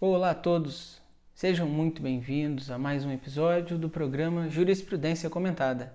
Olá 0.00 0.30
a 0.30 0.34
todos, 0.34 1.02
sejam 1.34 1.66
muito 1.66 2.00
bem-vindos 2.00 2.70
a 2.70 2.78
mais 2.78 3.04
um 3.04 3.10
episódio 3.10 3.76
do 3.76 3.90
programa 3.90 4.48
Jurisprudência 4.48 5.28
Comentada. 5.28 5.92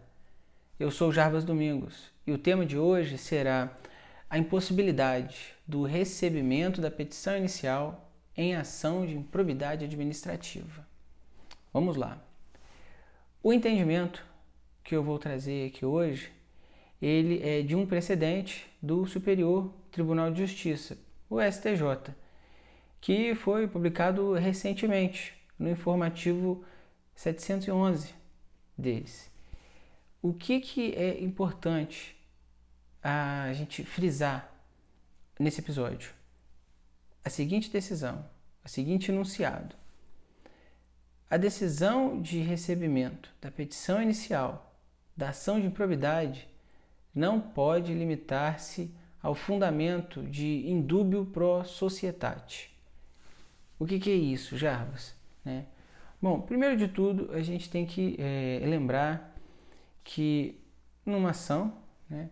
Eu 0.77 0.91
sou 0.91 1.09
Jarbas 1.09 1.45
Domingos 1.45 2.11
e 2.27 2.33
o 2.33 2.37
tema 2.37 2.65
de 2.65 2.77
hoje 2.77 3.17
será 3.17 3.71
a 4.29 4.37
impossibilidade 4.37 5.55
do 5.65 5.83
recebimento 5.83 6.81
da 6.81 6.91
petição 6.91 7.37
inicial 7.37 8.11
em 8.35 8.53
ação 8.53 9.05
de 9.05 9.15
improbidade 9.15 9.85
administrativa. 9.85 10.85
Vamos 11.71 11.95
lá. 11.95 12.21
O 13.41 13.53
entendimento 13.53 14.21
que 14.83 14.93
eu 14.93 15.01
vou 15.01 15.17
trazer 15.17 15.69
aqui 15.69 15.85
hoje, 15.85 16.29
ele 17.01 17.41
é 17.41 17.61
de 17.61 17.73
um 17.73 17.85
precedente 17.85 18.69
do 18.81 19.05
Superior 19.05 19.73
Tribunal 19.89 20.29
de 20.29 20.45
Justiça, 20.45 20.97
o 21.29 21.39
STJ, 21.41 22.13
que 23.03 23.35
foi 23.35 23.67
publicado 23.67 24.31
recentemente 24.31 25.33
no 25.59 25.69
informativo 25.69 26.63
711 27.13 28.15
deles. 28.77 29.29
O 30.21 30.33
que, 30.33 30.61
que 30.61 30.93
é 30.95 31.21
importante 31.21 32.15
a 33.03 33.51
gente 33.51 33.83
frisar 33.83 34.49
nesse 35.37 35.59
episódio? 35.59 36.13
A 37.25 37.29
seguinte 37.29 37.69
decisão, 37.69 38.25
a 38.63 38.69
seguinte 38.69 39.11
enunciado. 39.11 39.75
A 41.29 41.35
decisão 41.35 42.21
de 42.21 42.39
recebimento 42.39 43.29
da 43.41 43.51
petição 43.51 44.01
inicial 44.01 44.73
da 45.13 45.31
ação 45.31 45.59
de 45.59 45.67
improbidade 45.67 46.47
não 47.13 47.41
pode 47.41 47.93
limitar-se 47.93 48.95
ao 49.21 49.35
fundamento 49.35 50.23
de 50.23 50.65
indúbio 50.69 51.25
pro 51.25 51.65
societate 51.65 52.71
o 53.79 53.85
que, 53.85 53.99
que 53.99 54.09
é 54.09 54.15
isso, 54.15 54.57
Jarbas? 54.57 55.15
Né? 55.43 55.65
Bom, 56.21 56.39
primeiro 56.41 56.77
de 56.77 56.87
tudo, 56.87 57.31
a 57.33 57.41
gente 57.41 57.69
tem 57.69 57.85
que 57.85 58.15
é, 58.17 58.61
lembrar 58.65 59.35
que 60.03 60.59
numa 61.05 61.31
ação 61.31 61.77
né, 62.09 62.29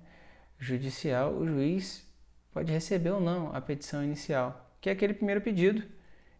judicial, 0.57 1.33
o 1.33 1.45
juiz 1.45 2.07
pode 2.53 2.71
receber 2.71 3.11
ou 3.11 3.19
não 3.19 3.53
a 3.55 3.59
petição 3.59 4.03
inicial, 4.03 4.73
que 4.79 4.89
é 4.89 4.93
aquele 4.93 5.13
primeiro 5.13 5.41
pedido 5.41 5.83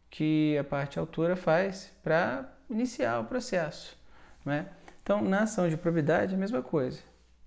que 0.09 0.57
a 0.57 0.63
parte 0.63 0.99
autora 0.99 1.35
faz 1.35 1.91
para 2.03 2.53
iniciar 2.69 3.19
o 3.19 3.25
processo. 3.25 3.97
Né? 4.45 4.67
Então, 5.02 5.22
na 5.22 5.44
ação 5.44 5.69
de 5.69 5.77
probidade, 5.77 6.35
a 6.35 6.38
mesma 6.38 6.61
coisa. 6.61 7.02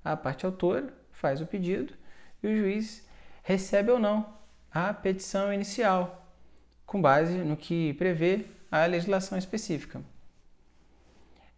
A 0.04 0.16
parte 0.16 0.44
autora 0.44 0.92
faz 1.12 1.40
o 1.40 1.46
pedido 1.46 1.94
e 2.42 2.46
o 2.46 2.56
juiz 2.56 3.06
recebe 3.42 3.90
ou 3.90 3.98
não 3.98 4.34
a 4.70 4.92
petição 4.92 5.52
inicial, 5.52 6.23
com 6.94 7.02
base 7.02 7.38
no 7.38 7.56
que 7.56 7.92
prevê 7.94 8.46
a 8.70 8.86
legislação 8.86 9.36
específica. 9.36 10.00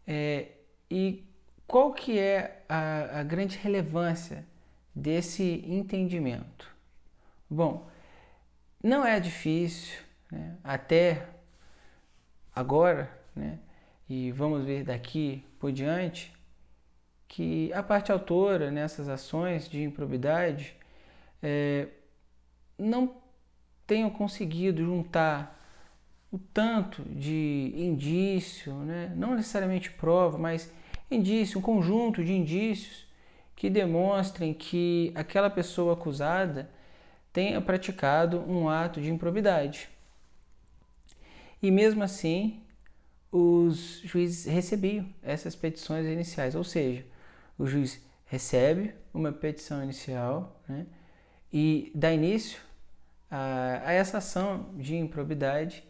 É, 0.06 0.48
e 0.90 1.26
qual 1.66 1.92
que 1.92 2.18
é 2.18 2.62
a, 2.66 3.20
a 3.20 3.22
grande 3.22 3.58
relevância 3.58 4.46
desse 4.94 5.62
entendimento? 5.66 6.74
Bom, 7.50 7.86
não 8.82 9.04
é 9.04 9.20
difícil, 9.20 9.98
né, 10.32 10.56
até 10.64 11.28
agora, 12.54 13.10
né, 13.34 13.58
e 14.08 14.32
vamos 14.32 14.64
ver 14.64 14.84
daqui 14.84 15.44
por 15.60 15.70
diante, 15.70 16.34
que 17.28 17.70
a 17.74 17.82
parte 17.82 18.10
autora 18.10 18.70
nessas 18.70 19.06
ações 19.06 19.68
de 19.68 19.82
improbidade 19.82 20.74
é, 21.42 21.88
não 22.78 23.25
tenham 23.86 24.10
conseguido 24.10 24.84
juntar 24.84 25.56
o 26.30 26.38
tanto 26.38 27.02
de 27.02 27.72
indício, 27.76 28.74
né? 28.74 29.12
não 29.16 29.34
necessariamente 29.34 29.90
prova, 29.90 30.36
mas 30.36 30.72
indício, 31.10 31.58
um 31.58 31.62
conjunto 31.62 32.24
de 32.24 32.32
indícios 32.32 33.06
que 33.54 33.70
demonstrem 33.70 34.52
que 34.52 35.12
aquela 35.14 35.48
pessoa 35.48 35.94
acusada 35.94 36.68
tenha 37.32 37.60
praticado 37.60 38.40
um 38.40 38.68
ato 38.68 39.00
de 39.00 39.10
improbidade. 39.10 39.88
E 41.62 41.70
mesmo 41.70 42.02
assim, 42.02 42.62
os 43.30 44.00
juízes 44.04 44.44
recebiam 44.46 45.06
essas 45.22 45.54
petições 45.54 46.06
iniciais, 46.06 46.54
ou 46.54 46.64
seja, 46.64 47.04
o 47.58 47.66
juiz 47.66 48.04
recebe 48.26 48.94
uma 49.14 49.32
petição 49.32 49.82
inicial 49.82 50.60
né, 50.68 50.86
e 51.52 51.90
dá 51.94 52.12
início 52.12 52.60
a, 53.30 53.82
a 53.84 53.92
essa 53.92 54.18
ação 54.18 54.70
de 54.76 54.96
improbidade, 54.96 55.84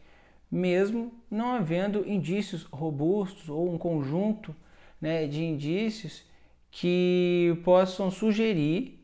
mesmo 0.51 1.13
não 1.31 1.53
havendo 1.53 2.09
indícios 2.09 2.65
robustos 2.65 3.49
ou 3.49 3.73
um 3.73 3.79
conjunto 3.79 4.55
né, 5.01 5.27
de 5.27 5.43
indícios 5.43 6.25
que 6.71 7.59
possam 7.65 8.11
sugerir 8.11 8.99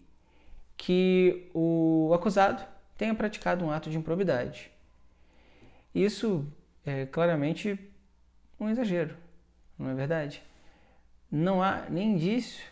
que 0.77 1.49
o 1.55 2.11
acusado 2.15 2.65
tenha 2.97 3.15
praticado 3.15 3.65
um 3.65 3.71
ato 3.71 3.91
de 3.91 3.97
improbidade. 3.97 4.71
Isso 5.95 6.47
é 6.85 7.07
claramente 7.07 7.79
um 8.59 8.69
exagero, 8.69 9.17
não 9.79 9.91
é 9.91 9.95
verdade? 9.95 10.43
Não 11.31 11.63
há 11.63 11.87
nem 11.89 12.13
indício. 12.13 12.65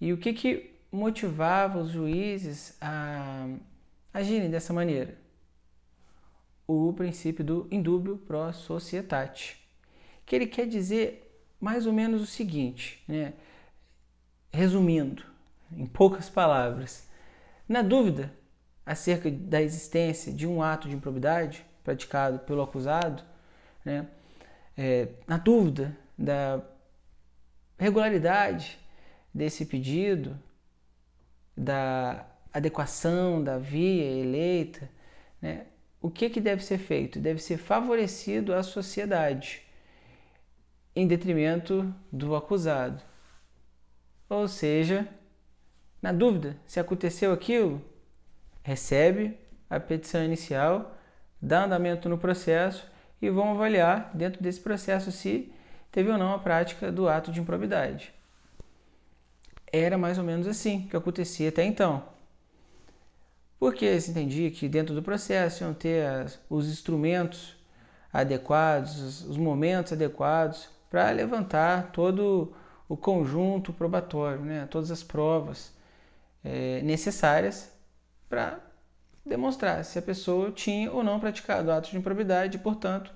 E 0.00 0.12
o 0.12 0.18
que, 0.18 0.32
que 0.32 0.74
motivava 0.90 1.78
os 1.78 1.90
juízes 1.90 2.76
a 2.80 3.46
agirem 4.12 4.50
dessa 4.50 4.72
maneira? 4.72 5.16
O 6.66 6.92
princípio 6.92 7.44
do 7.44 7.68
indúbio 7.70 8.16
pro 8.16 8.52
societate, 8.52 9.58
que 10.24 10.34
ele 10.36 10.46
quer 10.46 10.66
dizer 10.66 11.28
mais 11.60 11.86
ou 11.86 11.92
menos 11.92 12.22
o 12.22 12.26
seguinte, 12.26 13.02
né? 13.06 13.34
resumindo, 14.52 15.24
em 15.70 15.86
poucas 15.86 16.28
palavras, 16.28 17.08
na 17.68 17.82
dúvida 17.82 18.32
acerca 18.84 19.30
da 19.30 19.62
existência 19.62 20.32
de 20.32 20.46
um 20.46 20.62
ato 20.62 20.88
de 20.88 20.94
improbidade 20.94 21.64
praticado 21.82 22.40
pelo 22.40 22.62
acusado, 22.62 23.22
né? 23.84 24.08
É, 24.76 25.08
na 25.26 25.36
dúvida 25.36 25.96
da 26.16 26.62
regularidade 27.78 28.78
desse 29.34 29.66
pedido, 29.66 30.38
da 31.56 32.26
adequação 32.52 33.42
da 33.42 33.58
via 33.58 34.04
eleita, 34.04 34.88
né? 35.40 35.66
o 36.00 36.10
que, 36.10 36.28
que 36.28 36.40
deve 36.40 36.62
ser 36.62 36.78
feito? 36.78 37.18
Deve 37.18 37.40
ser 37.40 37.56
favorecido 37.56 38.52
a 38.52 38.62
sociedade 38.62 39.62
em 40.94 41.06
detrimento 41.06 41.92
do 42.10 42.36
acusado. 42.36 43.02
Ou 44.28 44.46
seja, 44.48 45.08
na 46.00 46.12
dúvida 46.12 46.56
se 46.66 46.78
aconteceu 46.78 47.32
aquilo, 47.32 47.82
recebe 48.62 49.38
a 49.70 49.80
petição 49.80 50.22
inicial, 50.22 50.96
dá 51.40 51.64
andamento 51.64 52.08
no 52.08 52.18
processo 52.18 52.86
e 53.20 53.30
vão 53.30 53.52
avaliar 53.52 54.10
dentro 54.12 54.42
desse 54.42 54.60
processo 54.60 55.10
se 55.10 55.52
teve 55.90 56.10
ou 56.10 56.18
não 56.18 56.34
a 56.34 56.38
prática 56.38 56.90
do 56.90 57.08
ato 57.08 57.30
de 57.30 57.40
improbidade. 57.40 58.12
Era 59.72 59.96
mais 59.96 60.18
ou 60.18 60.24
menos 60.24 60.46
assim 60.46 60.86
que 60.88 60.96
acontecia 60.96 61.48
até 61.48 61.64
então 61.64 62.12
porque 63.62 64.00
se 64.00 64.10
entendia 64.10 64.50
que 64.50 64.68
dentro 64.68 64.92
do 64.92 65.00
processo 65.00 65.62
iam 65.62 65.72
ter 65.72 66.04
as, 66.04 66.36
os 66.50 66.68
instrumentos 66.68 67.54
adequados, 68.12 69.22
os 69.22 69.36
momentos 69.36 69.92
adequados 69.92 70.68
para 70.90 71.08
levantar 71.12 71.92
todo 71.92 72.52
o 72.88 72.96
conjunto 72.96 73.72
probatório, 73.72 74.40
né? 74.40 74.66
todas 74.68 74.90
as 74.90 75.04
provas 75.04 75.72
é, 76.42 76.82
necessárias 76.82 77.70
para 78.28 78.58
demonstrar 79.24 79.84
se 79.84 79.96
a 79.96 80.02
pessoa 80.02 80.50
tinha 80.50 80.90
ou 80.90 81.04
não 81.04 81.20
praticado 81.20 81.70
atos 81.70 81.92
de 81.92 81.96
improbidade 81.96 82.56
e, 82.56 82.60
portanto, 82.60 83.14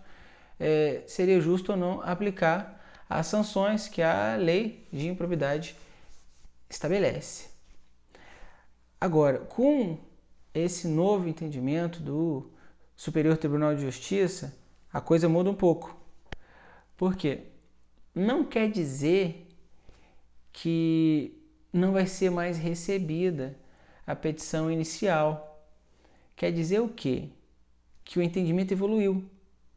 é, 0.60 1.02
seria 1.08 1.40
justo 1.40 1.72
ou 1.72 1.76
não 1.76 2.00
aplicar 2.02 2.81
as 3.10 3.26
sanções 3.26 3.88
que 3.88 4.00
a 4.00 4.37
lei 4.37 4.87
de 4.92 5.08
improbidade 5.08 5.75
estabelece. 6.70 7.49
Agora, 9.00 9.40
com 9.40 9.99
esse 10.58 10.88
novo 10.88 11.28
entendimento 11.28 12.00
do 12.00 12.50
Superior 12.96 13.36
Tribunal 13.36 13.74
de 13.74 13.82
Justiça, 13.82 14.56
a 14.92 15.00
coisa 15.00 15.28
muda 15.28 15.50
um 15.50 15.54
pouco. 15.54 15.96
Por 16.96 17.14
quê? 17.14 17.44
Não 18.14 18.44
quer 18.44 18.70
dizer 18.70 19.46
que 20.52 21.36
não 21.70 21.92
vai 21.92 22.06
ser 22.06 22.30
mais 22.30 22.56
recebida 22.56 23.54
a 24.06 24.16
petição 24.16 24.70
inicial. 24.70 25.62
Quer 26.34 26.50
dizer 26.52 26.80
o 26.80 26.88
quê? 26.88 27.28
Que 28.02 28.18
o 28.18 28.22
entendimento 28.22 28.72
evoluiu. 28.72 29.24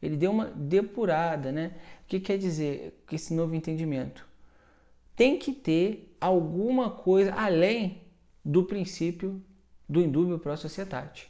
Ele 0.02 0.16
deu 0.16 0.32
uma 0.32 0.46
depurada, 0.46 1.52
né? 1.52 1.76
O 2.04 2.08
que 2.08 2.20
quer 2.22 2.38
dizer 2.38 2.98
esse 3.12 3.34
novo 3.34 3.54
entendimento? 3.54 4.26
Tem 5.16 5.38
que 5.38 5.52
ter 5.52 6.16
alguma 6.22 6.90
coisa 6.90 7.34
além 7.34 8.04
do 8.46 8.64
princípio 8.64 9.44
do 9.90 10.00
indúbio 10.02 10.38
pro 10.38 10.56
societate. 10.56 11.30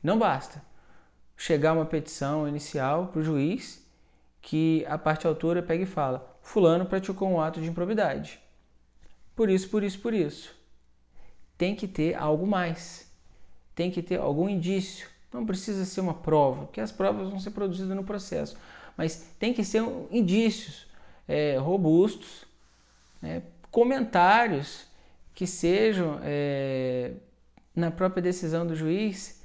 Não 0.00 0.16
basta 0.16 0.62
chegar 1.36 1.72
uma 1.72 1.84
petição 1.84 2.46
inicial 2.46 3.08
para 3.08 3.20
o 3.20 3.24
juiz 3.24 3.84
que 4.40 4.86
a 4.88 4.96
parte 4.96 5.26
autora 5.26 5.62
pega 5.62 5.82
e 5.82 5.86
fala: 5.86 6.38
Fulano 6.40 6.86
praticou 6.86 7.28
um 7.28 7.40
ato 7.40 7.60
de 7.60 7.68
improbidade. 7.68 8.40
Por 9.34 9.50
isso, 9.50 9.68
por 9.68 9.82
isso, 9.82 9.98
por 9.98 10.14
isso. 10.14 10.54
Tem 11.56 11.74
que 11.74 11.88
ter 11.88 12.14
algo 12.14 12.46
mais. 12.46 13.10
Tem 13.74 13.90
que 13.90 14.02
ter 14.02 14.18
algum 14.18 14.48
indício. 14.48 15.08
Não 15.32 15.44
precisa 15.44 15.84
ser 15.84 16.00
uma 16.00 16.14
prova, 16.14 16.66
porque 16.66 16.80
as 16.80 16.90
provas 16.90 17.28
vão 17.28 17.38
ser 17.38 17.50
produzidas 17.50 17.94
no 17.94 18.04
processo. 18.04 18.56
Mas 18.96 19.30
tem 19.38 19.52
que 19.52 19.64
ser 19.64 19.82
indícios 20.10 20.86
é, 21.26 21.56
robustos, 21.58 22.46
né, 23.20 23.42
comentários 23.70 24.86
que 25.34 25.46
sejam 25.46 26.18
é, 26.22 27.12
na 27.78 27.90
própria 27.90 28.22
decisão 28.22 28.66
do 28.66 28.74
juiz, 28.74 29.42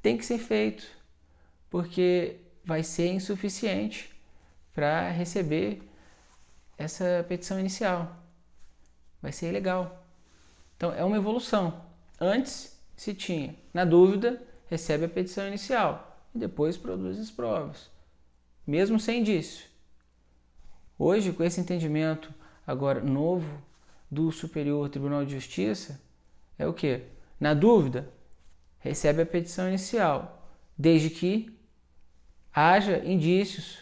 tem 0.00 0.16
que 0.16 0.24
ser 0.24 0.38
feito, 0.38 0.86
porque 1.70 2.36
vai 2.64 2.82
ser 2.82 3.08
insuficiente 3.08 4.12
para 4.72 5.10
receber 5.10 5.82
essa 6.78 7.24
petição 7.28 7.60
inicial. 7.60 8.16
Vai 9.20 9.32
ser 9.32 9.48
ilegal. 9.48 10.04
Então 10.76 10.92
é 10.92 11.04
uma 11.04 11.16
evolução. 11.16 11.84
Antes 12.20 12.76
se 12.96 13.14
tinha, 13.14 13.54
na 13.72 13.84
dúvida, 13.84 14.42
recebe 14.68 15.04
a 15.04 15.08
petição 15.08 15.46
inicial 15.46 16.26
e 16.34 16.38
depois 16.38 16.76
produz 16.76 17.20
as 17.20 17.30
provas, 17.30 17.90
mesmo 18.66 18.98
sem 18.98 19.20
indício. 19.20 19.66
Hoje, 20.98 21.32
com 21.32 21.44
esse 21.44 21.60
entendimento 21.60 22.32
agora 22.66 23.00
novo 23.00 23.62
do 24.10 24.30
Superior 24.32 24.88
Tribunal 24.88 25.24
de 25.24 25.32
Justiça, 25.32 26.00
é 26.58 26.66
o 26.66 26.72
que? 26.72 27.02
Na 27.42 27.54
dúvida, 27.54 28.08
recebe 28.78 29.22
a 29.22 29.26
petição 29.26 29.68
inicial, 29.68 30.48
desde 30.78 31.10
que 31.10 31.52
haja 32.54 32.98
indícios 33.04 33.80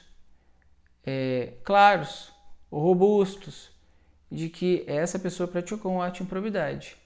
é, 1.05 1.53
claros 1.63 2.33
ou 2.71 2.81
robustos 2.81 3.71
de 4.33 4.49
que 4.49 4.83
essa 4.87 5.19
pessoa 5.19 5.47
praticou 5.47 5.93
um 5.93 6.01
ato 6.01 6.17
de 6.17 6.23
improbidade. 6.23 6.97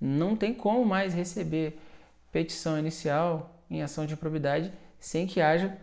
Não 0.00 0.34
tem 0.34 0.54
como 0.54 0.86
mais 0.86 1.12
receber 1.12 1.78
petição 2.32 2.78
inicial 2.78 3.62
em 3.68 3.82
ação 3.82 4.06
de 4.06 4.14
improbidade 4.14 4.72
sem 4.98 5.26
que 5.26 5.38
haja 5.38 5.76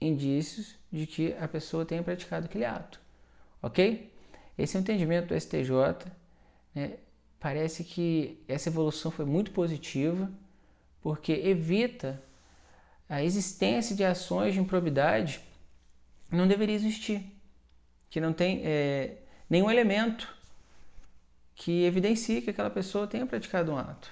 indícios 0.00 0.76
de 0.92 1.08
que 1.08 1.34
a 1.40 1.48
pessoa 1.48 1.84
tenha 1.84 2.04
praticado 2.04 2.46
aquele 2.46 2.64
ato. 2.64 3.00
Ok? 3.60 4.14
Esse 4.56 4.76
é 4.76 4.78
o 4.78 4.82
entendimento 4.82 5.34
do 5.34 5.40
STJ. 5.40 6.06
Né? 6.72 6.98
Parece 7.46 7.84
que 7.84 8.42
essa 8.48 8.68
evolução 8.68 9.08
foi 9.08 9.24
muito 9.24 9.52
positiva, 9.52 10.28
porque 11.00 11.30
evita 11.32 12.20
a 13.08 13.22
existência 13.22 13.94
de 13.94 14.02
ações 14.02 14.52
de 14.52 14.58
improbidade 14.58 15.40
não 16.28 16.48
deveria 16.48 16.74
existir, 16.74 17.22
que 18.10 18.20
não 18.20 18.32
tem 18.32 18.62
é, 18.64 19.18
nenhum 19.48 19.70
elemento 19.70 20.36
que 21.54 21.84
evidencie 21.84 22.42
que 22.42 22.50
aquela 22.50 22.68
pessoa 22.68 23.06
tenha 23.06 23.24
praticado 23.24 23.70
um 23.70 23.76
ato. 23.76 24.10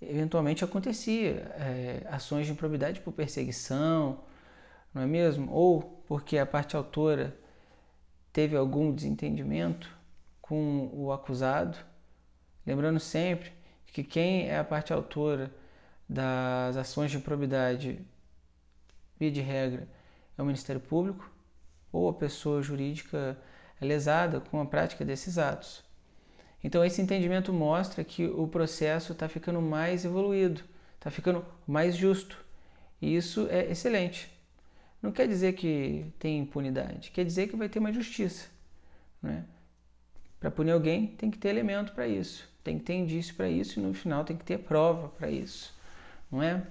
Eventualmente 0.00 0.62
acontecia 0.62 1.52
é, 1.58 2.06
ações 2.08 2.46
de 2.46 2.52
improbidade 2.52 3.00
por 3.00 3.12
perseguição, 3.12 4.22
não 4.94 5.02
é 5.02 5.06
mesmo? 5.06 5.50
Ou 5.50 5.82
porque 6.06 6.38
a 6.38 6.46
parte 6.46 6.76
autora 6.76 7.36
teve 8.32 8.56
algum 8.56 8.94
desentendimento 8.94 9.90
com 10.40 10.88
o 10.92 11.10
acusado. 11.10 11.90
Lembrando 12.66 13.00
sempre 13.00 13.52
que 13.86 14.02
quem 14.02 14.48
é 14.48 14.58
a 14.58 14.64
parte 14.64 14.92
autora 14.92 15.50
das 16.08 16.76
ações 16.76 17.10
de 17.10 17.16
improbidade, 17.16 18.00
via 19.18 19.30
de 19.30 19.40
regra, 19.40 19.88
é 20.36 20.42
o 20.42 20.44
Ministério 20.44 20.80
Público 20.80 21.30
ou 21.90 22.08
a 22.08 22.14
pessoa 22.14 22.62
jurídica 22.62 23.38
lesada 23.80 24.40
com 24.40 24.60
a 24.60 24.66
prática 24.66 25.04
desses 25.04 25.38
atos. 25.38 25.84
Então, 26.64 26.84
esse 26.84 27.02
entendimento 27.02 27.52
mostra 27.52 28.04
que 28.04 28.26
o 28.26 28.46
processo 28.46 29.12
está 29.12 29.28
ficando 29.28 29.60
mais 29.60 30.04
evoluído, 30.04 30.62
está 30.94 31.10
ficando 31.10 31.44
mais 31.66 31.96
justo. 31.96 32.42
E 33.00 33.16
isso 33.16 33.48
é 33.50 33.70
excelente. 33.70 34.30
Não 35.02 35.10
quer 35.10 35.26
dizer 35.26 35.54
que 35.54 36.06
tem 36.20 36.38
impunidade, 36.38 37.10
quer 37.10 37.24
dizer 37.24 37.48
que 37.48 37.56
vai 37.56 37.68
ter 37.68 37.80
mais 37.80 37.96
justiça. 37.96 38.48
Né? 39.20 39.44
Para 40.38 40.50
punir 40.50 40.70
alguém, 40.70 41.08
tem 41.08 41.28
que 41.28 41.38
ter 41.38 41.48
elemento 41.48 41.92
para 41.92 42.06
isso, 42.06 42.48
tem 42.62 42.78
que 42.78 42.84
ter 42.84 42.94
indício 42.94 43.34
para 43.34 43.48
isso 43.48 43.78
e 43.78 43.82
no 43.82 43.92
final 43.92 44.24
tem 44.24 44.36
que 44.36 44.44
ter 44.44 44.58
prova 44.58 45.08
para 45.08 45.30
isso. 45.30 45.74
Não 46.30 46.42
é? 46.42 46.62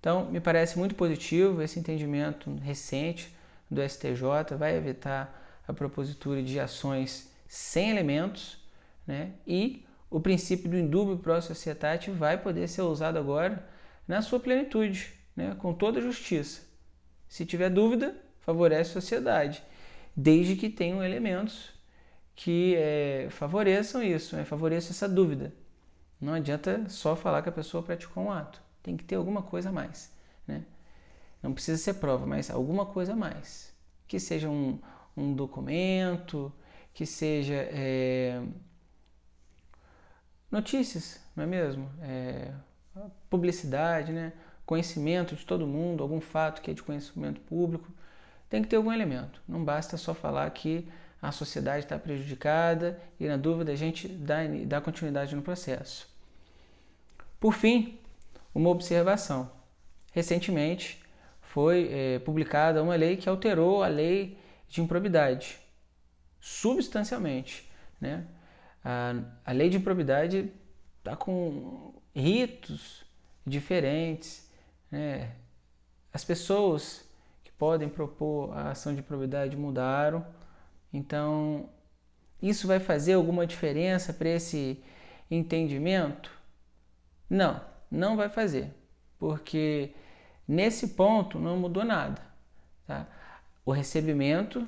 Então, 0.00 0.30
me 0.30 0.40
parece 0.40 0.78
muito 0.78 0.94
positivo 0.94 1.62
esse 1.62 1.78
entendimento 1.78 2.54
recente 2.56 3.34
do 3.70 3.86
STJ, 3.86 4.56
vai 4.56 4.76
evitar 4.76 5.62
a 5.66 5.72
propositura 5.72 6.42
de 6.42 6.58
ações 6.58 7.30
sem 7.46 7.90
elementos, 7.90 8.58
né? 9.06 9.32
e 9.46 9.84
o 10.10 10.20
princípio 10.20 10.70
do 10.70 10.78
indúbio 10.78 11.18
pro 11.18 11.40
societate 11.42 12.10
vai 12.10 12.38
poder 12.38 12.68
ser 12.68 12.82
usado 12.82 13.18
agora 13.18 13.66
na 14.06 14.22
sua 14.22 14.40
plenitude, 14.40 15.12
né? 15.36 15.54
com 15.58 15.74
toda 15.74 15.98
a 15.98 16.02
justiça. 16.02 16.62
Se 17.28 17.44
tiver 17.44 17.68
dúvida, 17.68 18.16
favorece 18.40 18.90
a 18.90 19.00
sociedade, 19.00 19.62
desde 20.16 20.56
que 20.56 20.70
tenham 20.70 21.04
elementos 21.04 21.70
que 22.38 22.76
é, 22.76 23.26
favoreçam 23.30 24.00
isso, 24.02 24.36
né? 24.36 24.44
favoreçam 24.44 24.90
essa 24.92 25.08
dúvida. 25.08 25.52
Não 26.20 26.34
adianta 26.34 26.88
só 26.88 27.16
falar 27.16 27.42
que 27.42 27.48
a 27.48 27.52
pessoa 27.52 27.82
praticou 27.82 28.24
um 28.24 28.32
ato 28.32 28.62
tem 28.88 28.96
que 28.96 29.04
ter 29.04 29.16
alguma 29.16 29.42
coisa 29.42 29.68
a 29.68 29.72
mais. 29.72 30.10
Né? 30.46 30.64
Não 31.42 31.52
precisa 31.52 31.76
ser 31.76 31.94
prova, 31.94 32.26
mas 32.26 32.50
alguma 32.50 32.86
coisa 32.86 33.12
a 33.12 33.16
mais. 33.16 33.74
Que 34.06 34.18
seja 34.18 34.48
um, 34.48 34.78
um 35.16 35.34
documento, 35.34 36.50
que 36.94 37.04
seja 37.04 37.54
é, 37.54 38.42
notícias, 40.50 41.20
não 41.36 41.44
é 41.44 41.46
mesmo? 41.46 41.90
É, 42.00 42.52
publicidade, 43.28 44.12
né? 44.12 44.32
conhecimento 44.64 45.34
de 45.36 45.44
todo 45.44 45.66
mundo, 45.66 46.02
algum 46.02 46.20
fato 46.20 46.62
que 46.62 46.70
é 46.70 46.74
de 46.74 46.82
conhecimento 46.82 47.40
público. 47.42 47.90
Tem 48.48 48.62
que 48.62 48.68
ter 48.68 48.76
algum 48.76 48.92
elemento. 48.92 49.42
Não 49.46 49.62
basta 49.62 49.98
só 49.98 50.14
falar 50.14 50.48
que 50.50 50.88
a 51.20 51.32
sociedade 51.32 51.84
está 51.84 51.98
prejudicada 51.98 53.00
e, 53.18 53.26
na 53.26 53.36
dúvida, 53.36 53.72
a 53.72 53.76
gente 53.76 54.08
dá, 54.08 54.38
dá 54.66 54.80
continuidade 54.80 55.34
no 55.34 55.42
processo. 55.42 56.08
Por 57.40 57.54
fim, 57.54 57.98
uma 58.54 58.70
observação. 58.70 59.50
Recentemente 60.12 61.02
foi 61.40 61.88
é, 61.92 62.18
publicada 62.20 62.82
uma 62.82 62.94
lei 62.94 63.16
que 63.16 63.28
alterou 63.28 63.82
a 63.82 63.88
lei 63.88 64.38
de 64.68 64.80
improbidade 64.80 65.58
substancialmente. 66.40 67.68
Né? 68.00 68.26
A, 68.84 69.14
a 69.44 69.52
lei 69.52 69.68
de 69.68 69.76
improbidade 69.76 70.52
está 70.98 71.16
com 71.16 71.94
ritos 72.14 73.04
diferentes. 73.46 74.48
Né? 74.90 75.32
As 76.12 76.24
pessoas 76.24 77.04
que 77.44 77.50
podem 77.52 77.88
propor 77.88 78.56
a 78.56 78.70
ação 78.70 78.92
de 78.94 79.00
improbidade 79.00 79.56
mudaram. 79.56 80.24
Então, 80.92 81.68
isso 82.40 82.66
vai 82.66 82.80
fazer 82.80 83.14
alguma 83.14 83.46
diferença 83.46 84.12
para 84.12 84.28
esse 84.28 84.82
entendimento? 85.30 86.30
Não 87.28 87.60
não 87.90 88.16
vai 88.16 88.28
fazer, 88.28 88.70
porque 89.18 89.94
nesse 90.46 90.88
ponto 90.88 91.38
não 91.38 91.56
mudou 91.56 91.84
nada. 91.84 92.20
Tá? 92.86 93.06
O 93.64 93.72
recebimento 93.72 94.66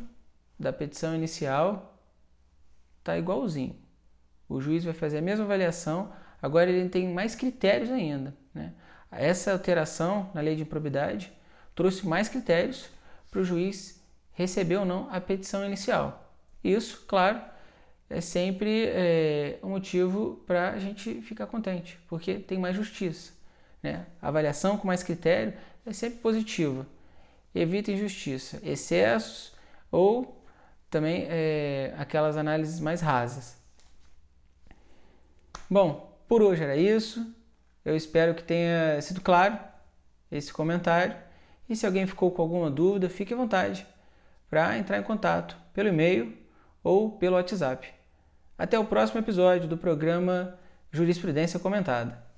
da 0.58 0.72
petição 0.72 1.14
inicial 1.14 1.98
está 2.98 3.18
igualzinho. 3.18 3.76
O 4.48 4.60
juiz 4.60 4.84
vai 4.84 4.94
fazer 4.94 5.18
a 5.18 5.22
mesma 5.22 5.44
avaliação, 5.44 6.12
agora 6.42 6.70
ele 6.70 6.88
tem 6.88 7.08
mais 7.12 7.34
critérios 7.34 7.90
ainda. 7.90 8.34
Né? 8.52 8.74
Essa 9.10 9.52
alteração 9.52 10.30
na 10.34 10.40
lei 10.40 10.56
de 10.56 10.62
improbidade 10.62 11.32
trouxe 11.74 12.06
mais 12.06 12.28
critérios 12.28 12.88
para 13.30 13.40
o 13.40 13.44
juiz 13.44 13.99
receber 14.40 14.76
ou 14.76 14.84
não 14.84 15.08
a 15.10 15.20
petição 15.20 15.64
inicial. 15.64 16.34
Isso, 16.64 17.04
claro, 17.06 17.40
é 18.08 18.20
sempre 18.20 18.86
é, 18.88 19.58
um 19.62 19.70
motivo 19.70 20.42
para 20.46 20.70
a 20.70 20.78
gente 20.78 21.20
ficar 21.22 21.46
contente, 21.46 21.98
porque 22.08 22.38
tem 22.38 22.58
mais 22.58 22.74
justiça. 22.74 23.32
Né? 23.82 24.06
A 24.20 24.28
avaliação 24.28 24.76
com 24.76 24.86
mais 24.86 25.02
critério 25.02 25.54
é 25.86 25.92
sempre 25.92 26.18
positiva. 26.20 26.86
Evita 27.54 27.92
injustiça, 27.92 28.60
excessos 28.62 29.52
ou 29.90 30.42
também 30.88 31.26
é, 31.28 31.94
aquelas 31.98 32.36
análises 32.36 32.80
mais 32.80 33.00
rasas. 33.00 33.56
Bom, 35.68 36.18
por 36.26 36.42
hoje 36.42 36.62
era 36.62 36.76
isso. 36.76 37.34
Eu 37.84 37.96
espero 37.96 38.34
que 38.34 38.42
tenha 38.42 39.00
sido 39.02 39.20
claro 39.20 39.58
esse 40.30 40.52
comentário. 40.52 41.16
E 41.68 41.76
se 41.76 41.86
alguém 41.86 42.06
ficou 42.06 42.30
com 42.30 42.42
alguma 42.42 42.70
dúvida, 42.70 43.08
fique 43.08 43.32
à 43.32 43.36
vontade 43.36 43.86
para 44.50 44.76
entrar 44.76 44.98
em 44.98 45.02
contato 45.02 45.56
pelo 45.72 45.88
e-mail 45.88 46.36
ou 46.82 47.12
pelo 47.12 47.36
WhatsApp. 47.36 47.88
Até 48.58 48.78
o 48.78 48.84
próximo 48.84 49.20
episódio 49.20 49.68
do 49.68 49.78
programa 49.78 50.58
Jurisprudência 50.90 51.60
Comentada. 51.60 52.29